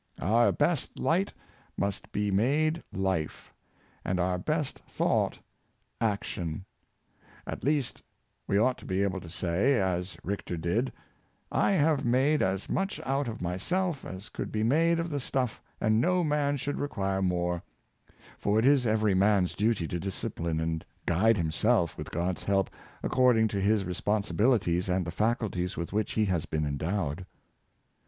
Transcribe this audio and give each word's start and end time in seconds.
Our 0.19 0.51
best 0.51 0.97
light 0.97 1.31
must 1.77 2.11
be 2.11 2.31
made 2.31 2.81
life, 2.91 3.53
and 4.03 4.19
our 4.19 4.39
best 4.39 4.79
thought 4.89 5.37
action. 6.01 6.65
At 7.45 7.63
least 7.63 8.01
we 8.47 8.57
ought 8.57 8.79
to 8.79 8.85
be 8.85 9.03
able 9.03 9.19
to 9.21 9.29
say, 9.29 9.79
as 9.79 10.17
Richter 10.23 10.57
did," 10.57 10.91
I 11.67 11.73
have 11.73 12.03
made 12.03 12.41
as 12.41 12.67
much 12.67 12.99
out 13.01 13.27
of 13.27 13.43
my 13.43 13.57
self 13.57 14.03
as 14.03 14.29
could 14.29 14.51
be 14.51 14.63
made 14.63 14.97
of 14.97 15.11
the 15.11 15.19
stuff, 15.19 15.61
and 15.79 16.01
no 16.01 16.23
man 16.23 16.57
should 16.57 16.79
require 16.79 17.21
more;'' 17.21 17.61
for 18.39 18.57
it 18.57 18.65
is 18.65 18.87
every 18.87 19.13
man's 19.13 19.53
duty 19.53 19.87
to 19.87 19.99
discipline 19.99 20.59
and 20.59 20.83
guide 21.05 21.37
himself, 21.37 21.95
with 21.95 22.09
God's 22.09 22.43
help, 22.45 22.71
according 23.03 23.49
to 23.49 23.61
his 23.61 23.85
responsibilities 23.85 24.89
and 24.89 25.05
the 25.05 25.11
faculties 25.11 25.77
with 25.77 25.93
which 25.93 26.13
he 26.13 26.25
has 26.25 26.47
been 26.47 26.65
endowed. 26.65 27.23